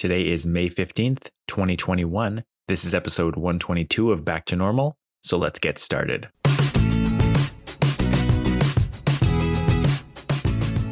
[0.00, 2.42] Today is May 15th, 2021.
[2.68, 4.96] This is episode 122 of Back to Normal.
[5.22, 6.30] So let's get started.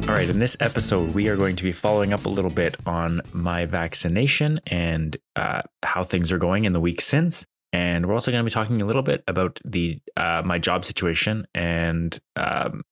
[0.06, 2.76] All right, in this episode, we are going to be following up a little bit
[2.84, 7.46] on my vaccination and uh, how things are going in the week since.
[7.72, 10.84] And we're also going to be talking a little bit about the uh, my job
[10.84, 12.82] situation and um,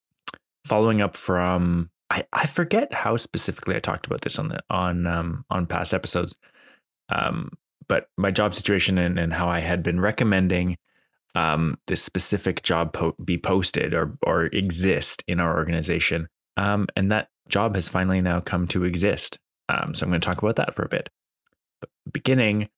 [0.64, 5.06] following up from I, I forget how specifically I talked about this on the on
[5.06, 6.36] um, on past episodes,
[7.08, 7.50] um,
[7.88, 10.76] but my job situation and, and how I had been recommending
[11.34, 17.10] um, this specific job po- be posted or or exist in our organization, um, and
[17.10, 19.38] that job has finally now come to exist.
[19.68, 21.10] Um, so I'm going to talk about that for a bit.
[21.80, 22.68] But beginning,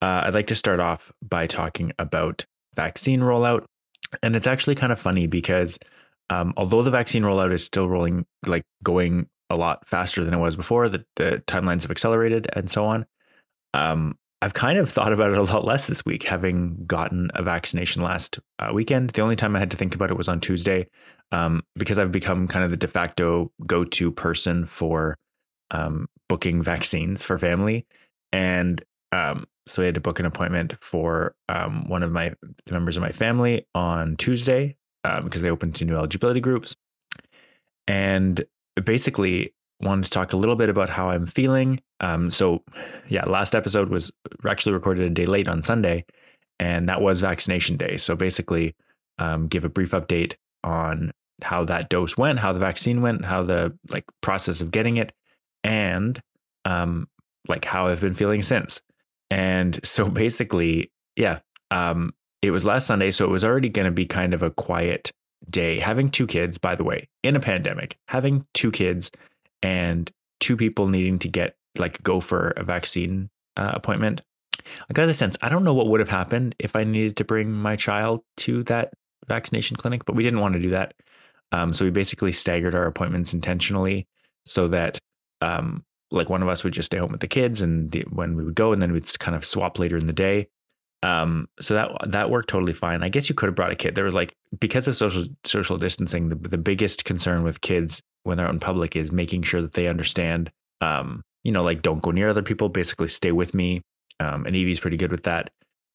[0.00, 3.66] uh, I'd like to start off by talking about vaccine rollout,
[4.22, 5.78] and it's actually kind of funny because
[6.30, 10.38] um, although the vaccine rollout is still rolling, like going a lot faster than it
[10.38, 13.04] was before, the, the timelines have accelerated and so on.
[13.74, 17.42] Um, I've kind of thought about it a lot less this week, having gotten a
[17.42, 19.10] vaccination last uh, weekend.
[19.10, 20.86] The only time I had to think about it was on Tuesday,
[21.32, 25.18] um, because I've become kind of the de facto go to person for
[25.72, 27.86] um, booking vaccines for family.
[28.32, 32.32] And um, so I had to book an appointment for um, one of my
[32.70, 36.76] members of my family on Tuesday because they opened to new eligibility groups.
[37.86, 38.44] And
[38.84, 41.80] basically, wanted to talk a little bit about how I'm feeling.
[42.00, 42.62] Um, so,
[43.08, 44.12] yeah, last episode was
[44.46, 46.04] actually recorded a day late on Sunday,
[46.58, 47.96] and that was vaccination day.
[47.96, 48.74] So, basically,
[49.18, 51.12] um, give a brief update on
[51.42, 55.12] how that dose went, how the vaccine went, how the like process of getting it,
[55.64, 56.20] and
[56.64, 57.08] um,
[57.48, 58.80] like how I've been feeling since.
[59.30, 61.40] And so, basically, yeah,
[61.70, 64.50] um, it was last Sunday, so it was already going to be kind of a
[64.50, 65.12] quiet
[65.50, 65.78] day.
[65.78, 69.10] Having two kids, by the way, in a pandemic, having two kids
[69.62, 74.22] and two people needing to get like go for a vaccine uh, appointment.
[74.88, 77.24] I got the sense I don't know what would have happened if I needed to
[77.24, 78.92] bring my child to that
[79.28, 80.94] vaccination clinic, but we didn't want to do that.
[81.52, 84.06] Um, so we basically staggered our appointments intentionally
[84.46, 84.98] so that
[85.40, 88.36] um, like one of us would just stay home with the kids and the, when
[88.36, 90.48] we would go and then we'd kind of swap later in the day
[91.02, 93.02] um, so that that worked totally fine.
[93.02, 93.94] I guess you could have brought a kid.
[93.94, 98.36] There was like because of social social distancing, the, the biggest concern with kids when
[98.36, 100.50] they're out in public is making sure that they understand.
[100.80, 102.68] Um, you know, like don't go near other people.
[102.68, 103.82] Basically, stay with me.
[104.18, 105.50] Um, and Evie's pretty good with that.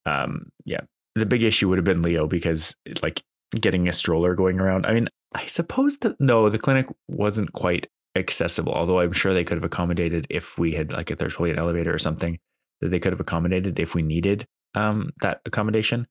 [0.08, 0.82] Um, yeah,
[1.14, 3.22] the big issue would have been Leo because like
[3.54, 4.88] getting a stroller going around.
[4.88, 5.06] I mean,
[5.36, 8.74] I suppose that no, the clinic wasn't quite accessible.
[8.74, 11.60] Although I'm sure they could have accommodated if we had like if there's probably an
[11.60, 12.40] elevator or something
[12.82, 16.08] that they could have accommodated if we needed um, that accommodation.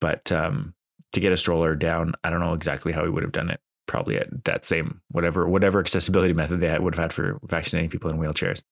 [0.00, 0.74] But um,
[1.12, 3.60] to get a stroller down, I don't know exactly how we would have done it.
[3.86, 8.10] Probably at that same whatever whatever accessibility method they would have had for vaccinating people
[8.10, 8.62] in wheelchairs.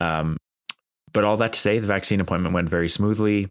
[0.00, 0.38] Um,
[1.12, 3.50] but all that to say, the vaccine appointment went very smoothly.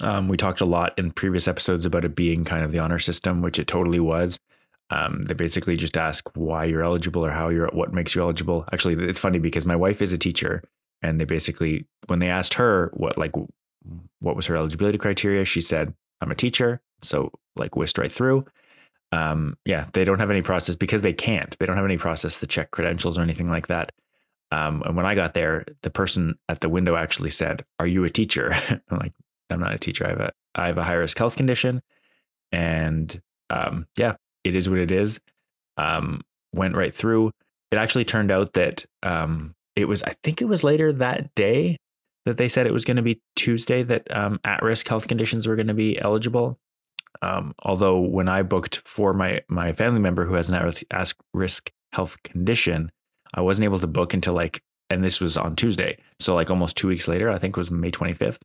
[0.00, 2.98] Um, we talked a lot in previous episodes about it being kind of the honor
[2.98, 4.38] system, which it totally was.
[4.90, 8.64] Um, they basically just ask why you're eligible or how you're, what makes you eligible.
[8.72, 10.62] Actually, it's funny because my wife is a teacher,
[11.02, 13.32] and they basically, when they asked her what, like,
[14.20, 15.44] what was her eligibility criteria?
[15.44, 16.80] She said, I'm a teacher.
[17.02, 18.46] So like whisked right through.
[19.12, 21.56] Um, yeah, they don't have any process because they can't.
[21.58, 23.92] They don't have any process to check credentials or anything like that.
[24.52, 28.04] Um, and when I got there, the person at the window actually said, "Are you
[28.04, 29.12] a teacher?" I'm like,
[29.50, 30.06] "I'm not a teacher.
[30.06, 31.82] I have a I have a high risk health condition."
[32.52, 33.20] And
[33.50, 35.20] um, yeah, it is what it is.
[35.76, 36.22] Um,
[36.52, 37.32] went right through.
[37.72, 40.02] It actually turned out that um, it was.
[40.04, 41.78] I think it was later that day
[42.26, 45.46] that they said it was going to be Tuesday that um, at risk health conditions
[45.46, 46.58] were going to be eligible.
[47.22, 50.56] Um, although when I booked for my my family member who has an
[50.90, 52.92] at risk health condition,
[53.32, 56.76] I wasn't able to book until like, and this was on Tuesday, so like almost
[56.76, 57.30] two weeks later.
[57.30, 58.42] I think it was May twenty fifth.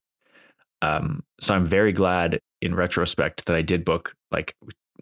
[0.81, 4.55] Um, so I'm very glad in retrospect that I did book like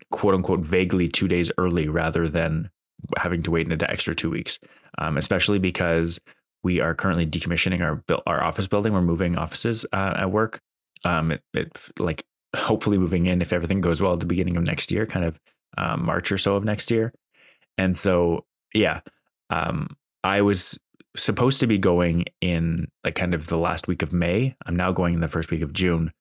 [0.09, 2.69] quote unquote vaguely two days early rather than
[3.17, 4.59] having to wait an extra two weeks,
[4.97, 6.19] um, especially because
[6.63, 8.93] we are currently decommissioning our our office building.
[8.93, 10.59] We're moving offices uh, at work.
[11.05, 12.25] Um, it, it, like
[12.55, 15.39] hopefully moving in if everything goes well at the beginning of next year, kind of
[15.77, 17.13] um, March or so of next year.
[17.77, 18.99] And so, yeah,
[19.49, 20.77] um, I was
[21.15, 24.55] supposed to be going in like kind of the last week of May.
[24.65, 26.11] I'm now going in the first week of June.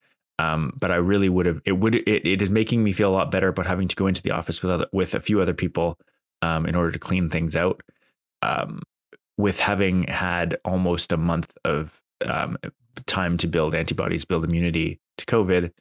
[0.40, 1.60] Um, but I really would have.
[1.64, 1.96] It would.
[1.96, 4.30] It, it is making me feel a lot better about having to go into the
[4.30, 5.98] office with other, with a few other people
[6.42, 7.82] um, in order to clean things out.
[8.40, 8.82] Um,
[9.38, 12.58] with having had almost a month of um,
[13.06, 15.72] time to build antibodies, build immunity to COVID,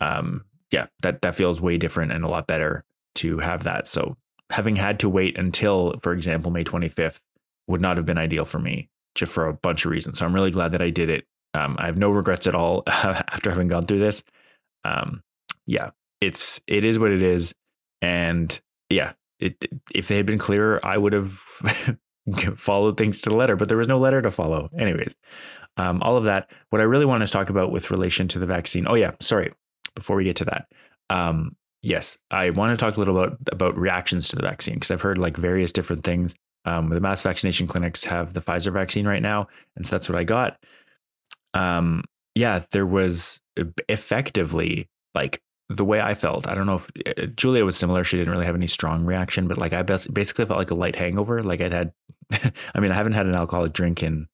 [0.00, 2.84] um, yeah, that that feels way different and a lot better
[3.16, 3.88] to have that.
[3.88, 4.16] So
[4.50, 7.20] having had to wait until, for example, May 25th
[7.66, 10.18] would not have been ideal for me just for a bunch of reasons.
[10.18, 11.24] So I'm really glad that I did it.
[11.54, 14.22] Um, I have no regrets at all after having gone through this.
[14.84, 15.22] Um,
[15.66, 15.90] yeah,
[16.20, 17.54] it's it is what it is,
[18.00, 18.58] and
[18.90, 19.56] yeah, it,
[19.94, 21.40] if they had been clearer, I would have
[22.56, 24.68] followed things to the letter, but there was no letter to follow.
[24.78, 25.14] Anyways,
[25.76, 26.50] um, all of that.
[26.70, 28.86] What I really want to talk about with relation to the vaccine.
[28.88, 29.52] Oh yeah, sorry.
[29.94, 30.66] Before we get to that,
[31.10, 34.90] um, yes, I want to talk a little about about reactions to the vaccine because
[34.90, 36.34] I've heard like various different things.
[36.64, 40.18] Um, the mass vaccination clinics have the Pfizer vaccine right now, and so that's what
[40.18, 40.58] I got.
[41.54, 42.04] Um,
[42.34, 43.40] yeah, there was
[43.88, 48.02] effectively like the way I felt, I don't know if uh, Julia was similar.
[48.02, 50.96] She didn't really have any strong reaction, but like I basically felt like a light
[50.96, 51.42] hangover.
[51.42, 51.92] Like I'd had,
[52.74, 54.28] I mean, I haven't had an alcoholic drink in,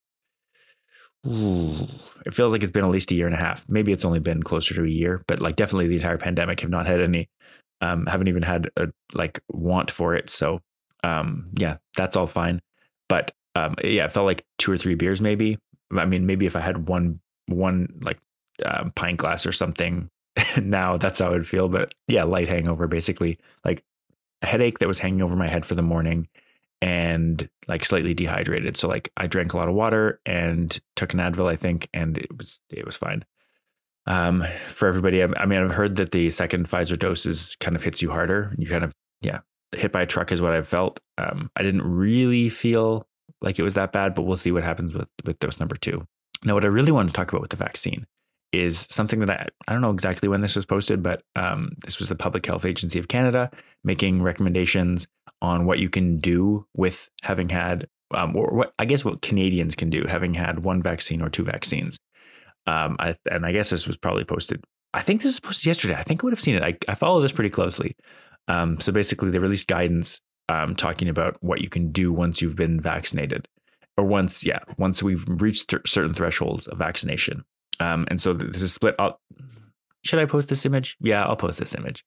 [1.26, 1.88] ooh,
[2.24, 3.64] it feels like it's been at least a year and a half.
[3.68, 6.70] Maybe it's only been closer to a year, but like definitely the entire pandemic have
[6.70, 7.28] not had any,
[7.80, 10.30] um, haven't even had a like want for it.
[10.30, 10.60] So,
[11.02, 12.62] um, yeah, that's all fine.
[13.08, 15.58] But, um, yeah, it felt like two or three beers, maybe.
[15.90, 18.18] I mean, maybe if I had one, one like
[18.64, 20.10] um, pint glass or something
[20.62, 21.68] now that's how I would feel.
[21.68, 23.84] But yeah, light hangover, basically like
[24.42, 26.28] a headache that was hanging over my head for the morning
[26.80, 28.76] and like slightly dehydrated.
[28.76, 32.18] So like I drank a lot of water and took an Advil, I think, and
[32.18, 33.24] it was it was fine.
[34.06, 38.02] Um, for everybody, I mean, I've heard that the second Pfizer doses kind of hits
[38.02, 38.54] you harder.
[38.58, 38.92] You kind of
[39.22, 39.40] yeah,
[39.72, 41.00] hit by a truck is what I've felt.
[41.16, 43.06] Um, I didn't really feel
[43.40, 46.06] like it was that bad, but we'll see what happens with with dose number two.
[46.44, 48.06] Now, what I really want to talk about with the vaccine
[48.52, 51.98] is something that I, I don't know exactly when this was posted, but um, this
[51.98, 53.50] was the Public Health Agency of Canada
[53.82, 55.06] making recommendations
[55.42, 59.74] on what you can do with having had, um, or what I guess what Canadians
[59.74, 61.98] can do having had one vaccine or two vaccines.
[62.66, 64.64] Um, I, and I guess this was probably posted.
[64.94, 65.96] I think this was posted yesterday.
[65.96, 66.62] I think I would have seen it.
[66.62, 67.96] I, I follow this pretty closely.
[68.48, 72.56] Um, so basically, they released guidance um, talking about what you can do once you've
[72.56, 73.48] been vaccinated,
[73.96, 77.44] or once, yeah, once we've reached certain thresholds of vaccination.
[77.80, 79.20] Um, and so this is split up.
[80.04, 80.96] Should I post this image?
[81.00, 82.04] Yeah, I'll post this image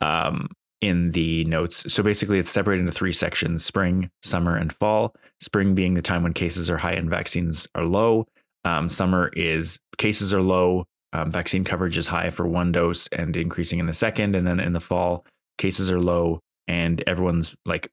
[0.00, 0.48] um,
[0.80, 1.92] in the notes.
[1.92, 5.14] So basically, it's separated into three sections spring, summer, and fall.
[5.40, 8.26] Spring being the time when cases are high and vaccines are low.
[8.64, 13.36] Um, summer is cases are low, um, vaccine coverage is high for one dose and
[13.36, 14.34] increasing in the second.
[14.34, 15.26] And then in the fall,
[15.58, 17.90] cases are low and everyone's like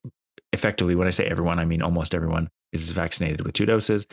[0.54, 4.08] effectively, when I say everyone, I mean almost everyone is vaccinated with two doses.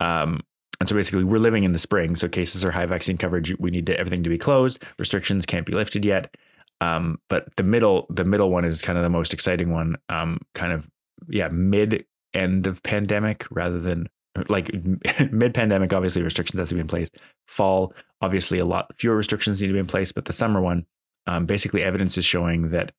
[0.00, 0.40] Um,
[0.80, 2.16] and so basically, we're living in the spring.
[2.16, 3.56] So cases are high vaccine coverage.
[3.58, 4.82] We need to, everything to be closed.
[4.98, 6.34] Restrictions can't be lifted yet.
[6.80, 9.96] Um, but the middle, the middle one is kind of the most exciting one.
[10.08, 10.88] Um, kind of,
[11.28, 14.08] yeah, mid end of pandemic rather than
[14.48, 14.70] like
[15.32, 15.92] mid pandemic.
[15.92, 17.10] Obviously, restrictions have to be in place.
[17.46, 20.12] Fall, obviously, a lot fewer restrictions need to be in place.
[20.12, 20.86] But the summer one,
[21.26, 22.92] um, basically, evidence is showing that,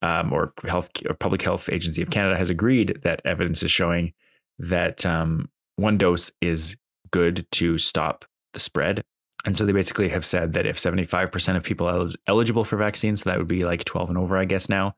[0.00, 4.12] um, or health or Public Health Agency of Canada has agreed that evidence is showing
[4.58, 6.76] that um, one dose is
[7.10, 9.02] good to stop the spread.
[9.44, 13.22] And so they basically have said that if 75% of people el- eligible for vaccines,
[13.22, 14.96] so that would be like 12 and over, I guess now,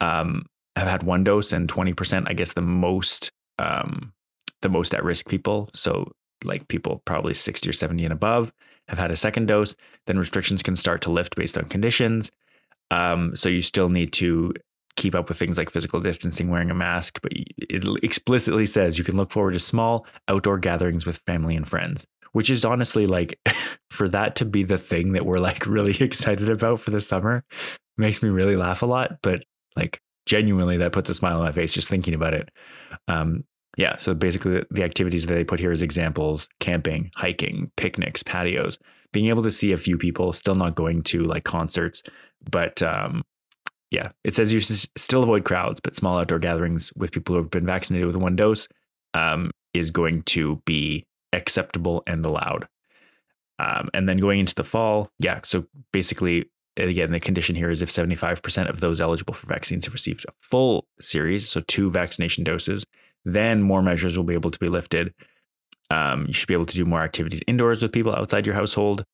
[0.00, 0.46] um,
[0.76, 4.12] have had one dose, and 20%, I guess the most, um,
[4.62, 6.10] the most at risk people, so
[6.44, 8.52] like people probably 60 or 70 and above,
[8.88, 9.74] have had a second dose,
[10.06, 12.30] then restrictions can start to lift based on conditions.
[12.90, 14.52] Um, so you still need to
[14.96, 19.04] keep up with things like physical distancing, wearing a mask, but it explicitly says you
[19.04, 23.38] can look forward to small outdoor gatherings with family and friends, which is honestly like
[23.90, 27.44] for that to be the thing that we're like really excited about for the summer
[27.96, 29.18] makes me really laugh a lot.
[29.22, 29.44] But
[29.76, 32.50] like genuinely, that puts a smile on my face just thinking about it.
[33.08, 33.44] Um,
[33.76, 33.96] yeah.
[33.96, 38.78] So basically, the activities that they put here as examples camping, hiking, picnics, patios,
[39.12, 42.02] being able to see a few people, still not going to like concerts,
[42.48, 43.24] but um,
[43.94, 47.40] yeah, it says you should still avoid crowds, but small outdoor gatherings with people who
[47.40, 48.66] have been vaccinated with one dose
[49.14, 52.66] um, is going to be acceptable and allowed.
[53.60, 55.40] Um, and then going into the fall, yeah.
[55.44, 59.94] So basically, again, the condition here is if 75% of those eligible for vaccines have
[59.94, 62.84] received a full series, so two vaccination doses,
[63.24, 65.14] then more measures will be able to be lifted.
[65.90, 69.04] Um, you should be able to do more activities indoors with people outside your household.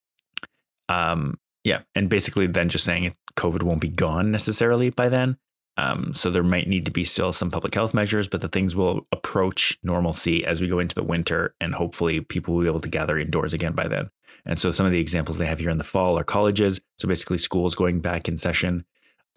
[0.88, 5.36] Um, yeah, and basically then just saying COVID won't be gone necessarily by then.
[5.76, 8.76] Um, so there might need to be still some public health measures, but the things
[8.76, 12.80] will approach normalcy as we go into the winter, and hopefully people will be able
[12.80, 14.10] to gather indoors again by then.
[14.44, 16.80] And so some of the examples they have here in the fall are colleges.
[16.98, 18.84] So basically, schools going back in session,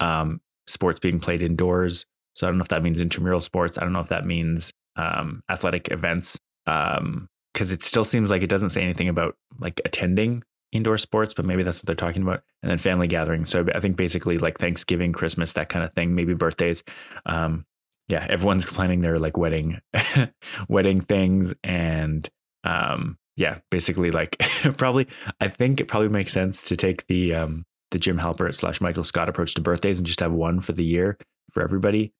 [0.00, 2.04] um, sports being played indoors.
[2.34, 3.78] So I don't know if that means intramural sports.
[3.78, 7.28] I don't know if that means um, athletic events, because um,
[7.58, 10.42] it still seems like it doesn't say anything about like attending
[10.74, 12.42] indoor sports, but maybe that's what they're talking about.
[12.62, 13.48] And then family gatherings.
[13.48, 16.82] So I think basically like Thanksgiving, Christmas, that kind of thing, maybe birthdays.
[17.24, 17.64] Um,
[18.08, 19.80] yeah, everyone's planning their like wedding,
[20.68, 22.28] wedding things, and
[22.64, 24.36] um, yeah, basically like
[24.76, 25.08] probably
[25.40, 29.04] I think it probably makes sense to take the um the Jim Halpert slash Michael
[29.04, 31.16] Scott approach to birthdays and just have one for the year
[31.52, 32.12] for everybody.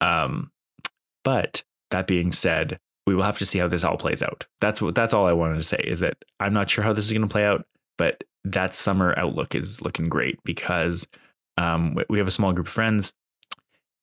[0.00, 0.52] Um,
[1.24, 4.46] but that being said, we will have to see how this all plays out.
[4.60, 7.06] That's what that's all I wanted to say is that I'm not sure how this
[7.06, 7.66] is going to play out,
[7.98, 11.08] but that summer outlook is looking great because
[11.56, 13.12] um, we have a small group of friends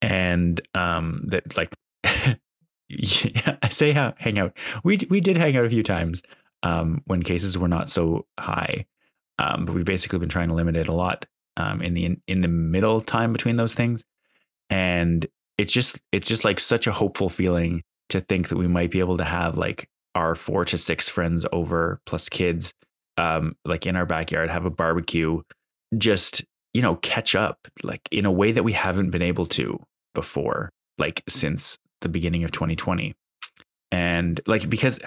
[0.02, 1.74] and um, that like
[2.04, 4.56] I say hang out.
[4.84, 6.22] We we did hang out a few times
[6.62, 8.86] um, when cases were not so high,
[9.38, 12.22] um, but we've basically been trying to limit it a lot um, in the in,
[12.26, 14.04] in the middle time between those things,
[14.68, 18.90] and it's just it's just like such a hopeful feeling to think that we might
[18.90, 22.74] be able to have like our four to six friends over plus kids
[23.16, 25.40] um, like in our backyard have a barbecue
[25.96, 29.78] just you know catch up like in a way that we haven't been able to
[30.14, 33.14] before like since the beginning of 2020
[33.90, 35.00] and like because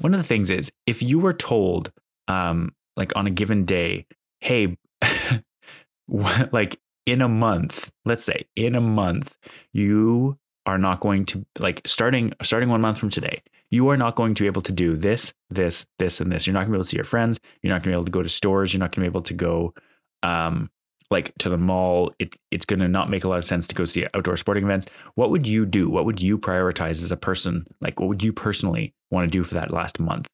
[0.00, 1.92] one of the things is if you were told
[2.28, 4.06] um like on a given day
[4.40, 4.76] hey
[6.08, 9.36] like in a month let's say in a month
[9.72, 13.38] you are not going to like starting starting one month from today
[13.70, 16.46] you are not going to be able to do this this this and this.
[16.46, 17.38] You're not going to be able to see your friends.
[17.62, 18.72] You're not going to be able to go to stores.
[18.72, 19.74] You're not going to be able to go
[20.22, 20.70] um
[21.10, 22.12] like to the mall.
[22.18, 24.64] It, it's going to not make a lot of sense to go see outdoor sporting
[24.64, 24.88] events.
[25.14, 25.88] What would you do?
[25.88, 27.66] What would you prioritize as a person?
[27.80, 30.28] Like what would you personally want to do for that last month?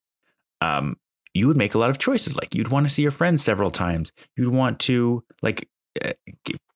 [0.61, 0.97] Um
[1.35, 2.37] you would make a lot of choices.
[2.37, 4.13] Like you'd want to see your friends several times.
[4.37, 5.67] You'd want to like
[6.03, 6.13] eh,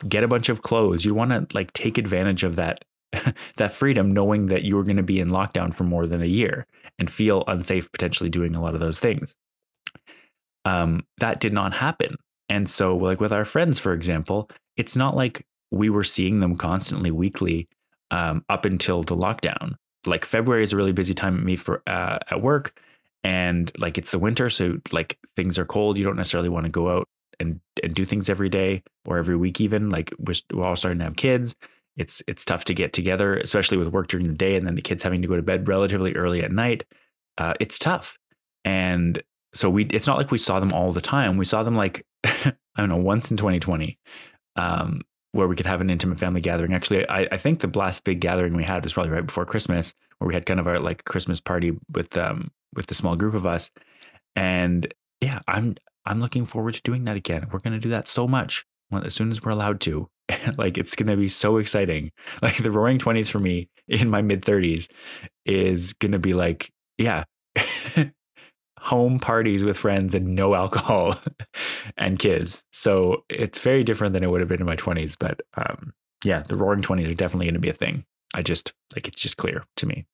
[0.08, 1.04] get a bunch of clothes.
[1.04, 2.82] You'd want to like take advantage of that
[3.56, 6.26] that freedom knowing that you were going to be in lockdown for more than a
[6.26, 6.66] year
[6.98, 9.36] and feel unsafe potentially doing a lot of those things.
[10.64, 12.16] Um, that did not happen.
[12.48, 16.56] And so, like with our friends, for example, it's not like we were seeing them
[16.56, 17.68] constantly weekly
[18.10, 19.74] um, up until the lockdown.
[20.06, 22.78] Like February is a really busy time at me for uh, at work,
[23.24, 25.98] and like it's the winter, so like things are cold.
[25.98, 27.08] You don't necessarily want to go out
[27.40, 29.60] and and do things every day or every week.
[29.60, 31.56] Even like we're, we're all starting to have kids,
[31.96, 34.82] it's it's tough to get together, especially with work during the day and then the
[34.82, 36.84] kids having to go to bed relatively early at night.
[37.38, 38.18] Uh, it's tough,
[38.64, 39.22] and
[39.54, 41.36] so we it's not like we saw them all the time.
[41.36, 43.98] We saw them like I don't know once in 2020,
[44.56, 45.00] um,
[45.32, 46.74] where we could have an intimate family gathering.
[46.74, 49.94] Actually, I, I think the last big gathering we had was probably right before Christmas,
[50.18, 53.34] where we had kind of our like Christmas party with um with the small group
[53.34, 53.70] of us,
[54.34, 57.48] and yeah, I'm I'm looking forward to doing that again.
[57.50, 60.08] We're gonna do that so much as soon as we're allowed to.
[60.58, 62.10] like it's going to be so exciting.
[62.42, 64.88] Like the roaring 20s for me in my mid 30s
[65.44, 67.24] is going to be like, yeah,
[68.80, 71.16] home parties with friends and no alcohol
[71.96, 72.64] and kids.
[72.72, 75.16] So it's very different than it would have been in my 20s.
[75.18, 75.92] But um,
[76.24, 78.04] yeah, the roaring 20s are definitely going to be a thing.
[78.34, 80.06] I just like it's just clear to me.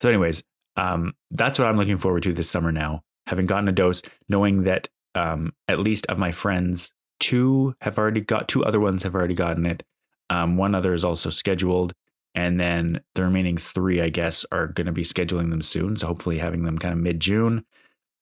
[0.00, 0.42] So, anyways,
[0.76, 3.02] um, that's what I'm looking forward to this summer now.
[3.26, 8.20] Having gotten a dose, knowing that um, at least of my friends two have already
[8.20, 9.82] got two other ones have already gotten it.
[10.28, 11.92] Um, one other is also scheduled,
[12.34, 15.96] and then the remaining three, I guess, are going to be scheduling them soon.
[15.96, 17.64] So hopefully, having them kind of mid June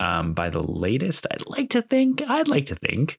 [0.01, 1.27] um, by the latest.
[1.31, 2.23] I'd like to think.
[2.29, 3.19] I'd like to think.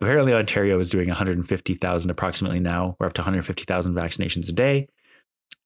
[0.00, 2.96] Apparently, Ontario is doing 150,000 approximately now.
[2.98, 4.88] We're up to 150,000 vaccinations a day,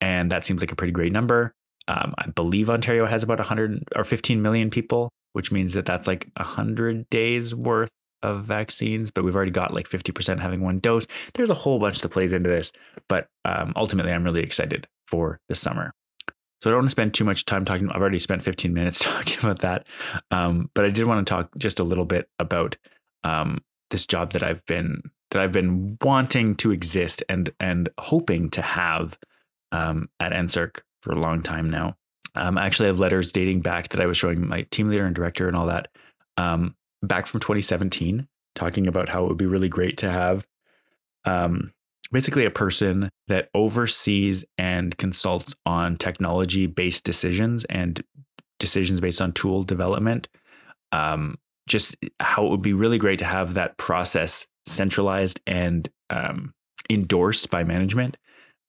[0.00, 1.54] and that seems like a pretty great number.
[1.86, 6.06] Um, I believe Ontario has about 100 or 15 million people, which means that that's
[6.06, 7.90] like 100 days worth
[8.24, 11.06] of vaccines, but we've already got like 50% having one dose.
[11.34, 12.72] There's a whole bunch that plays into this,
[13.08, 15.92] but um, ultimately, I'm really excited for the summer.
[16.62, 17.90] So I don't want to spend too much time talking.
[17.90, 19.86] I've already spent 15 minutes talking about that,
[20.30, 22.76] um, but I did want to talk just a little bit about
[23.22, 28.48] um, this job that I've been that I've been wanting to exist and and hoping
[28.50, 29.18] to have
[29.72, 31.96] um, at NSERC for a long time now.
[32.34, 35.14] Um, I actually have letters dating back that I was showing my team leader and
[35.14, 35.88] director and all that
[36.36, 36.74] um,
[37.06, 40.46] back from 2017 talking about how it would be really great to have
[41.24, 41.72] um,
[42.12, 48.02] basically a person that oversees and consults on technology based decisions and
[48.58, 50.28] decisions based on tool development.
[50.92, 56.52] Um, just how it would be really great to have that process centralized and um,
[56.90, 58.16] endorsed by management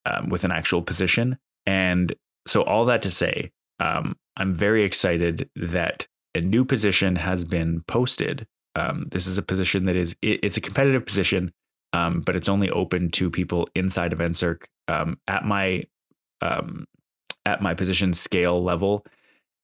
[0.06, 1.38] um, with an actual position.
[1.66, 2.16] And
[2.48, 7.82] so, all that to say, um, I'm very excited that a new position has been
[7.88, 8.46] posted.
[8.76, 11.52] Um, this is a position that is it, it's a competitive position,
[11.94, 15.86] um, but it's only open to people inside of NSERC um, at my
[16.42, 16.86] um,
[17.46, 19.06] at my position scale level,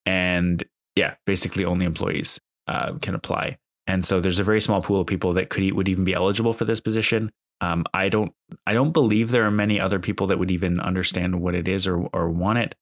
[0.05, 0.63] and
[0.95, 3.57] yeah, basically only employees uh, can apply.
[3.87, 6.53] And so there's a very small pool of people that could would even be eligible
[6.53, 7.31] for this position.
[7.59, 8.31] Um, I don't
[8.65, 11.85] I don't believe there are many other people that would even understand what it is
[11.85, 12.75] or or want it.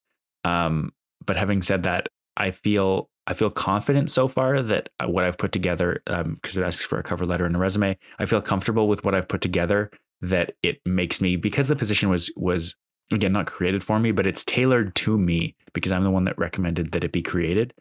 [0.43, 0.93] Um,
[1.25, 5.37] but having said that, I feel I feel confident so far that uh, what I've
[5.37, 8.41] put together, because um, it asks for a cover letter and a resume, I feel
[8.41, 9.91] comfortable with what I've put together.
[10.21, 12.75] That it makes me because the position was was
[13.13, 16.37] again not created for me, but it's tailored to me because I'm the one that
[16.37, 17.73] recommended that it be created.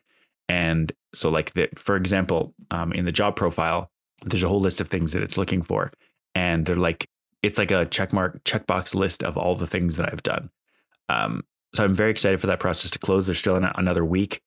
[0.49, 3.91] And so, like that, for example, um, in the job profile,
[4.27, 5.91] there's a whole list of things that it's looking for,
[6.35, 7.09] and they're like
[7.43, 10.51] it's like a checkmark checkbox list of all the things that I've done.
[11.09, 11.43] Um,
[11.75, 13.27] so I'm very excited for that process to close.
[13.27, 14.43] There's still an, another week,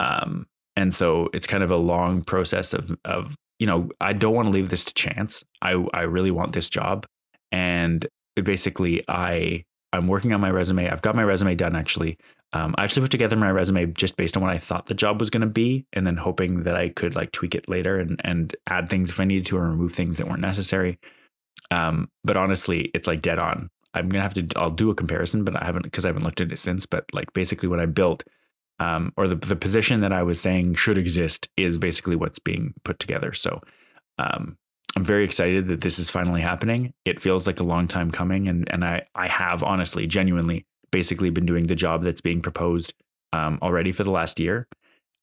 [0.00, 4.34] um, and so it's kind of a long process of of you know I don't
[4.34, 5.44] want to leave this to chance.
[5.62, 7.06] I I really want this job,
[7.52, 10.90] and basically I I'm working on my resume.
[10.90, 12.16] I've got my resume done actually.
[12.52, 15.20] Um, I actually put together my resume just based on what I thought the job
[15.20, 18.20] was going to be, and then hoping that I could like tweak it later and
[18.24, 20.98] and add things if I needed to, or remove things that weren't necessary.
[21.70, 23.68] Um, but honestly, it's like dead on.
[23.94, 24.46] I'm gonna have to.
[24.56, 26.86] I'll do a comparison, but I haven't because I haven't looked at it since.
[26.86, 28.24] But like basically, what I built,
[28.80, 32.74] um, or the the position that I was saying should exist is basically what's being
[32.82, 33.32] put together.
[33.32, 33.60] So,
[34.18, 34.56] um,
[34.96, 36.94] I'm very excited that this is finally happening.
[37.04, 41.30] It feels like a long time coming, and and I I have honestly, genuinely, basically
[41.30, 42.94] been doing the job that's being proposed
[43.32, 44.66] um, already for the last year,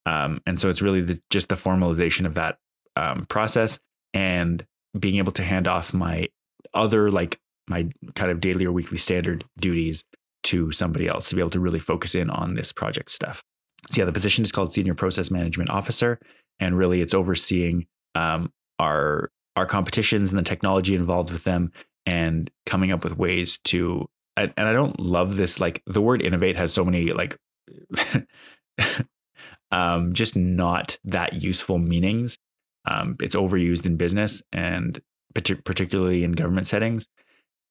[0.06, 2.60] um, and so it's really the, just the formalization of that
[2.96, 3.80] um, process
[4.14, 4.66] and
[4.98, 6.28] being able to hand off my
[6.74, 10.04] other like my kind of daily or weekly standard duties
[10.44, 13.44] to somebody else to be able to really focus in on this project stuff.
[13.92, 16.20] So yeah, the position is called senior process management officer,
[16.60, 21.72] and really it's overseeing um, our our competitions and the technology involved with them
[22.06, 24.08] and coming up with ways to
[24.38, 27.38] and I don't love this like the word innovate has so many like
[29.72, 32.38] um, just not that useful meanings.
[32.90, 35.02] Um, it's overused in business and
[35.34, 37.08] particularly in government settings.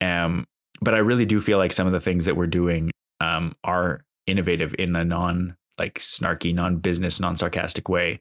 [0.01, 0.47] Um,
[0.81, 4.05] but I really do feel like some of the things that we're doing um, are
[4.27, 8.21] innovative in a non like snarky, non business, non sarcastic way.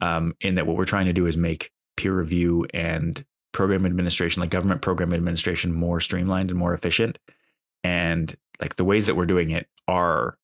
[0.00, 3.22] Um, in that what we're trying to do is make peer review and
[3.52, 7.18] program administration, like government program administration, more streamlined and more efficient.
[7.84, 10.38] And like the ways that we're doing it are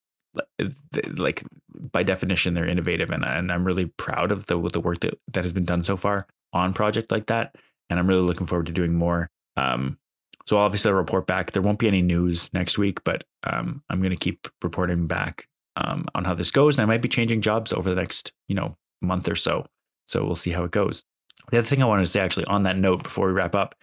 [1.16, 5.18] like by definition they're innovative and, and I'm really proud of the the work that,
[5.33, 7.54] that has been done so far on project like that
[7.88, 9.98] and I'm really looking forward to doing more um,
[10.46, 14.00] so obviously I'll report back there won't be any news next week but um, I'm
[14.00, 17.40] going to keep reporting back um, on how this goes and I might be changing
[17.40, 19.66] jobs over the next you know month or so
[20.06, 21.04] so we'll see how it goes
[21.50, 23.74] the other thing I wanted to say, actually, on that note, before we wrap up,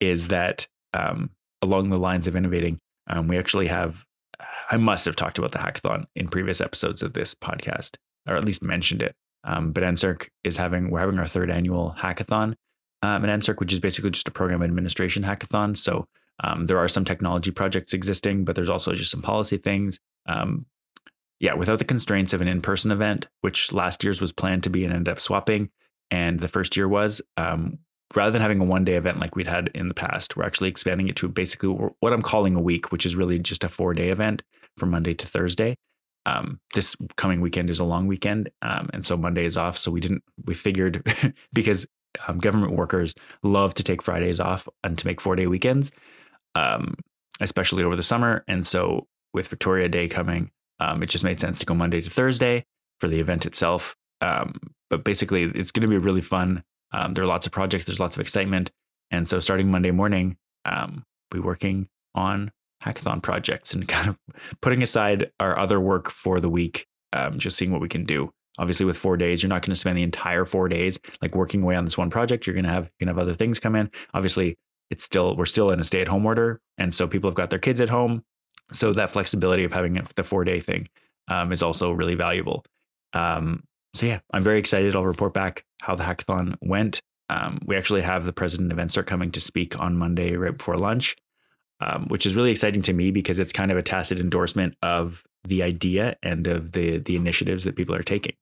[0.00, 4.04] is that um, along the lines of innovating, um, we actually have,
[4.70, 8.44] I must have talked about the hackathon in previous episodes of this podcast, or at
[8.44, 9.14] least mentioned it.
[9.44, 12.54] Um, but NSERC is having, we're having our third annual hackathon
[13.02, 15.76] um, at NSERC, which is basically just a program administration hackathon.
[15.76, 16.06] So
[16.42, 19.98] um, there are some technology projects existing, but there's also just some policy things.
[20.26, 20.66] Um,
[21.40, 24.70] yeah, without the constraints of an in person event, which last year's was planned to
[24.70, 25.70] be and ended up swapping,
[26.10, 27.78] and the first year was um,
[28.14, 30.68] rather than having a one day event like we'd had in the past, we're actually
[30.68, 33.94] expanding it to basically what I'm calling a week, which is really just a four
[33.94, 34.42] day event
[34.76, 35.76] from Monday to Thursday.
[36.26, 39.78] Um, this coming weekend is a long weekend, um, and so Monday is off.
[39.78, 40.22] So we didn't.
[40.44, 41.02] We figured
[41.52, 41.86] because
[42.26, 45.92] um, government workers love to take Fridays off and to make four day weekends,
[46.54, 46.94] um,
[47.40, 48.44] especially over the summer.
[48.48, 52.10] And so with Victoria Day coming, um, it just made sense to go Monday to
[52.10, 52.64] Thursday
[52.98, 53.94] for the event itself.
[54.20, 54.54] Um,
[54.88, 56.64] but basically, it's going to be really fun.
[56.92, 57.84] Um, there are lots of projects.
[57.84, 58.70] There's lots of excitement,
[59.10, 62.50] and so starting Monday morning, um, we're working on
[62.82, 64.18] hackathon projects and kind of
[64.60, 68.30] putting aside our other work for the week, um, just seeing what we can do.
[68.58, 71.62] Obviously, with four days, you're not going to spend the entire four days like working
[71.62, 72.46] away on this one project.
[72.46, 73.90] You're going to have you have other things come in.
[74.12, 74.58] Obviously,
[74.90, 77.50] it's still we're still in a stay at home order, and so people have got
[77.50, 78.24] their kids at home.
[78.72, 80.88] So that flexibility of having the four day thing
[81.28, 82.64] um, is also really valuable.
[83.12, 84.94] Um, so yeah, I'm very excited.
[84.94, 87.02] I'll report back how the hackathon went.
[87.28, 90.76] Um, we actually have the president of NSERC coming to speak on Monday right before
[90.76, 91.16] lunch,
[91.80, 95.22] um, which is really exciting to me because it's kind of a tacit endorsement of
[95.44, 98.34] the idea and of the the initiatives that people are taking.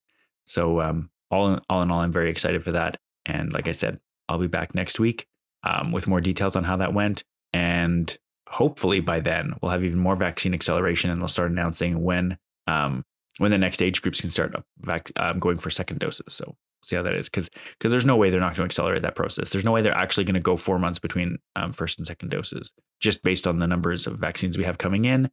[0.47, 2.99] So um, all in, all in all, I'm very excited for that.
[3.27, 5.27] And like I said, I'll be back next week
[5.65, 7.25] um, with more details on how that went.
[7.53, 8.17] And
[8.51, 13.05] hopefully by then we'll have even more vaccine acceleration and they'll start announcing when um,
[13.39, 16.27] when the next age groups can start vac- um, going for second doses.
[16.29, 19.03] So see how that is because because there's no way they're not going to accelerate
[19.03, 19.51] that process.
[19.51, 22.31] There's no way they're actually going to go four months between um, first and second
[22.31, 25.31] doses just based on the numbers of vaccines we have coming in,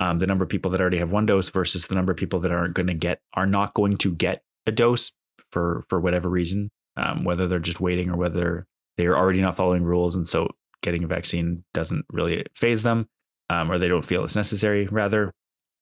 [0.00, 2.40] um, the number of people that already have one dose versus the number of people
[2.40, 5.12] that aren't going to get are not going to get a dose
[5.50, 9.56] for for whatever reason, um, whether they're just waiting or whether they are already not
[9.56, 10.48] following rules and so
[10.84, 13.08] getting a vaccine doesn't really faze them,
[13.50, 15.32] um, or they don't feel it's necessary, rather.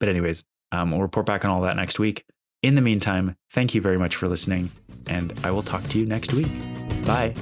[0.01, 2.25] But, anyways, um, we'll report back on all that next week.
[2.63, 4.71] In the meantime, thank you very much for listening,
[5.09, 6.49] and I will talk to you next week.
[7.05, 7.35] Bye.